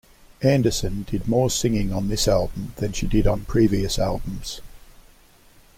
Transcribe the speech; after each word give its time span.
Anderson 0.41 1.03
did 1.07 1.27
more 1.27 1.47
singing 1.51 1.93
on 1.93 2.07
this 2.07 2.27
album 2.27 2.73
than 2.77 2.91
she 2.91 3.05
did 3.05 3.27
on 3.27 3.45
previous 3.45 3.99
albums. 3.99 4.59